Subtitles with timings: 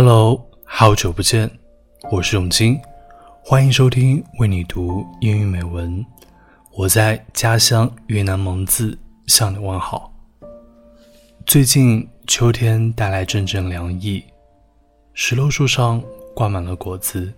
[0.00, 1.50] Hello，好久不见，
[2.12, 2.80] 我是永清，
[3.44, 6.06] 欢迎收听为你读英语美文。
[6.70, 10.12] 我在家乡云南蒙自向你问好。
[11.44, 14.22] 最近秋天带来阵阵凉意，
[15.14, 16.00] 石榴树上
[16.32, 17.34] 挂满了果子，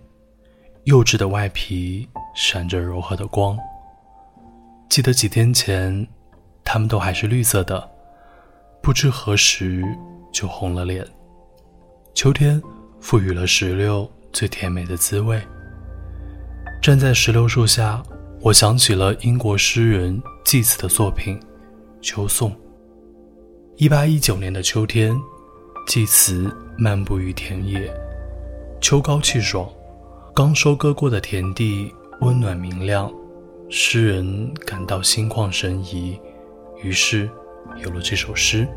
[0.83, 3.57] 幼稚的外皮闪着柔和的光。
[4.87, 6.07] 记得几天前，
[6.63, 7.89] 它们都还是绿色的，
[8.83, 9.83] 不知何时
[10.31, 11.03] 就红了脸。
[12.13, 12.61] 秋天
[12.99, 15.41] 赋予了石榴最甜美的滋味。
[16.81, 18.03] 站在石榴树下，
[18.41, 21.39] 我想起了英国诗人济慈的作品
[22.01, 22.51] 《秋颂》。
[23.77, 25.17] 一八一九年的秋天，
[25.87, 27.91] 济慈漫步于田野，
[28.81, 29.67] 秋高气爽，
[30.35, 33.11] 刚收割过的田地温暖明亮，
[33.69, 36.19] 诗人感到心旷神怡，
[36.83, 37.29] 于是
[37.81, 38.67] 有了这首诗。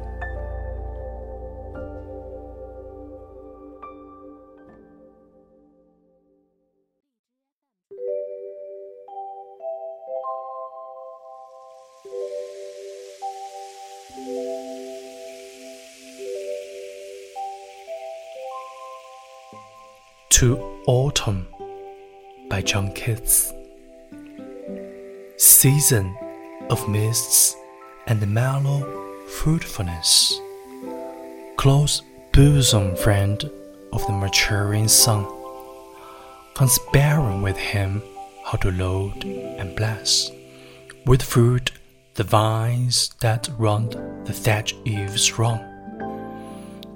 [20.39, 21.47] To Autumn
[22.51, 23.53] by John Keats.
[25.37, 26.13] Season
[26.71, 27.55] of mists
[28.09, 28.83] and mellow
[29.29, 30.41] fruitfulness.
[31.57, 33.49] Close bosom friend
[33.93, 35.25] of the maturing sun.
[36.55, 38.03] Conspiring with him
[38.45, 40.33] how to load and bless
[41.07, 41.71] with fruit
[42.15, 43.93] the vines that round
[44.27, 45.61] the thatch eaves run.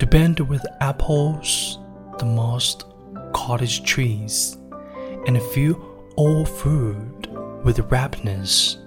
[0.01, 1.79] To bend with apples
[2.19, 2.88] the most
[3.33, 4.57] cottage trees,
[5.27, 5.81] and fill
[6.17, 7.29] all food
[7.65, 8.79] with ripeness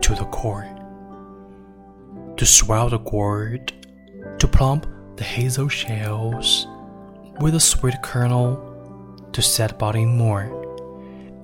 [0.00, 0.68] to the core.
[2.36, 3.72] To swell the gourd,
[4.38, 6.66] to plump the hazel shells
[7.40, 8.66] with a sweet kernel,
[9.32, 10.48] to set budding more,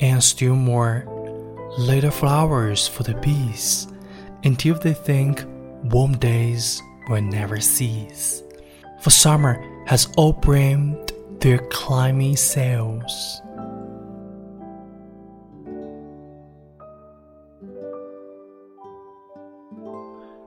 [0.00, 1.04] and still more
[1.78, 3.88] later flowers for the bees,
[4.44, 5.44] until they think
[5.84, 8.42] warm days will never cease.
[9.00, 11.05] For summer has all brimmed
[11.40, 13.40] their climbing sails.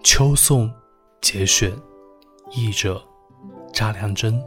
[0.03, 0.71] 秋颂
[1.21, 1.71] 节选，
[2.51, 3.01] 译者
[3.71, 4.41] 查良铮。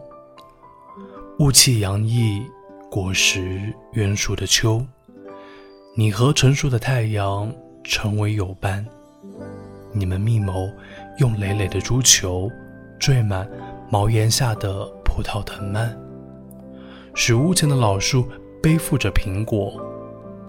[1.38, 2.42] 雾气洋溢，
[2.90, 4.84] 果实圆熟的秋，
[5.96, 7.52] 你和成熟的太阳
[7.84, 8.84] 成为友伴。
[9.92, 10.68] 你们密谋，
[11.18, 12.50] 用累累的珠球
[12.98, 13.48] 缀满
[13.90, 15.96] 茅檐下的葡萄藤蔓。
[17.14, 18.26] 使屋前的老树
[18.62, 19.80] 背负着苹果，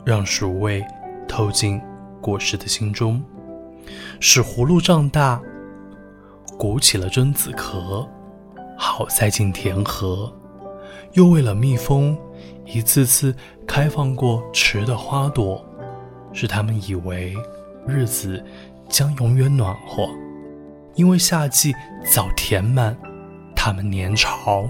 [0.05, 0.83] 让薯味
[1.27, 1.81] 透进
[2.21, 3.21] 果实的心中；
[4.19, 5.41] 使葫芦胀大，
[6.57, 8.07] 鼓起了榛子壳，
[8.77, 10.31] 好塞进甜盒；
[11.13, 12.17] 又为了蜜蜂，
[12.65, 13.35] 一次次
[13.67, 15.63] 开放过池的花朵，
[16.31, 17.35] 使他们以为
[17.85, 18.41] 日子
[18.87, 20.07] 将永远暖和，
[20.95, 21.73] 因为夏季
[22.05, 22.97] 早填满
[23.53, 24.69] 他们年巢。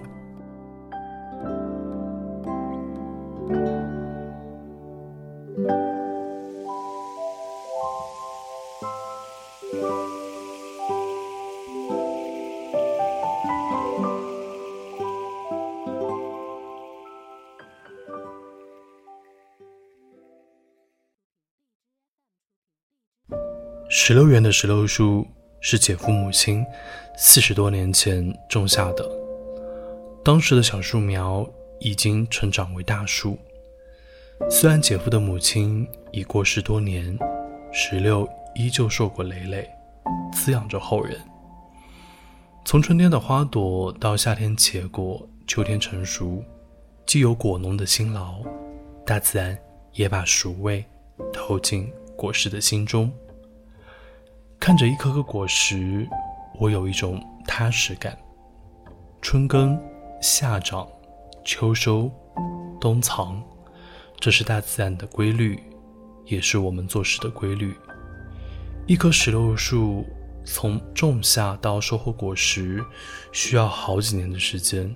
[23.95, 25.23] 石榴园的石榴树
[25.59, 26.65] 是姐夫母亲
[27.15, 29.07] 四十多年前种下的，
[30.25, 31.47] 当时的小树苗
[31.79, 33.37] 已经成长为大树。
[34.49, 37.15] 虽然姐夫的母亲已过世多年，
[37.71, 39.69] 石榴依旧硕果累累，
[40.33, 41.15] 滋养着后人。
[42.65, 46.43] 从春天的花朵到夏天结果，秋天成熟，
[47.05, 48.41] 既有果农的辛劳，
[49.05, 49.55] 大自然
[49.91, 50.83] 也把熟味
[51.31, 53.13] 投进果实的心中。
[54.59, 56.07] 看着一颗颗果实，
[56.59, 58.17] 我有一种踏实感。
[59.21, 59.79] 春耕、
[60.21, 60.87] 夏长、
[61.43, 62.11] 秋收、
[62.79, 63.41] 冬藏，
[64.19, 65.61] 这是大自然的规律，
[66.25, 67.75] 也是我们做事的规律。
[68.87, 70.05] 一棵石榴树
[70.43, 72.83] 从种下到收获果实，
[73.31, 74.93] 需要好几年的时间。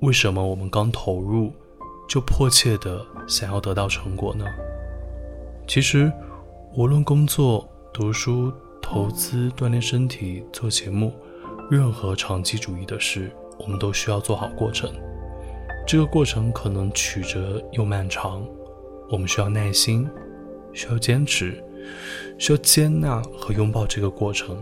[0.00, 1.52] 为什么我们刚投入，
[2.08, 4.44] 就迫切的想要得到成果呢？
[5.68, 6.12] 其实，
[6.74, 11.12] 无论工作、读书，投资、锻炼身体、做节目，
[11.68, 14.90] 任何长期主义的事，我们都需要做好过程。
[15.86, 18.46] 这个过程可能曲折又漫长，
[19.10, 20.08] 我们需要耐心，
[20.72, 21.62] 需要坚持，
[22.38, 24.56] 需要接纳和拥抱这个过程。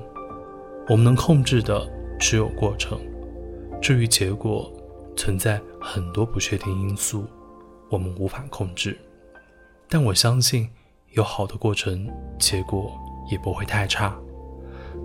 [0.89, 1.87] 我们能控制的
[2.19, 2.99] 只有过程，
[3.81, 4.73] 至于结果，
[5.17, 7.27] 存在很多不确定因素，
[7.91, 8.97] 我们无法控制。
[9.87, 10.71] 但我相信，
[11.13, 12.09] 有好的过程，
[12.39, 12.91] 结果
[13.31, 14.17] 也不会太差。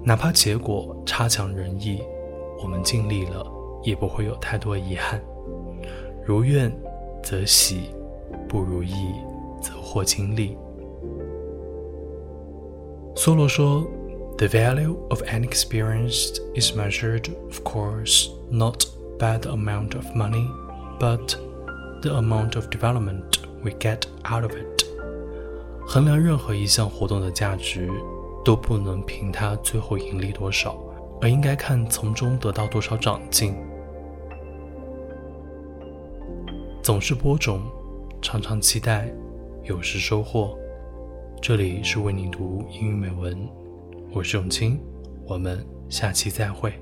[0.03, 2.01] 哪怕结果差强人意，
[2.61, 3.45] 我们尽力了，
[3.83, 5.21] 也不会有太多遗憾。
[6.25, 6.71] 如愿
[7.21, 7.91] 则喜，
[8.47, 9.13] 不如意
[9.61, 10.57] 则获经历。
[13.15, 13.85] 梭罗说
[14.37, 18.85] ：“The value of an experience is measured, of course, not
[19.19, 20.47] by the amount of money,
[20.99, 21.37] but
[22.01, 24.83] the amount of development we get out of it。”
[25.85, 27.89] 衡量任何一项活动的价值。
[28.43, 30.77] 都不能凭他最后盈利多少，
[31.21, 33.55] 而应该看从中得到多少长进。
[36.81, 37.61] 总是播种，
[38.21, 39.09] 常常期待，
[39.63, 40.57] 有时收获。
[41.41, 43.47] 这里是为你读英语美文，
[44.13, 44.79] 我是永清，
[45.25, 46.73] 我们下期再会。